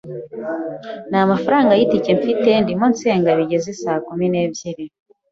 [1.09, 4.85] nta mafaranga y’itike mfite, ndimo nsenga bigeze sa kumi n’ebyiri,